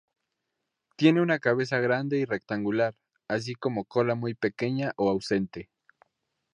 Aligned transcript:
Tienen 0.95 1.21
una 1.21 1.37
cabeza 1.37 1.77
grande 1.77 2.17
y 2.17 2.25
rectangular, 2.25 2.95
así 3.27 3.53
como 3.53 3.85
cola 3.85 4.15
muy 4.15 4.33
pequeña 4.33 4.93
o 4.97 5.11
ausente. 5.11 5.69